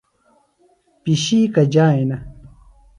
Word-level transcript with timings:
پِشیکہ 1.03 1.63
جیانہ۔ 1.73 2.17